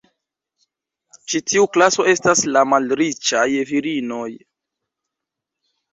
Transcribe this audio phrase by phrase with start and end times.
[1.33, 4.27] Ĉi tiu klaso estas la malriĉaj virinoj.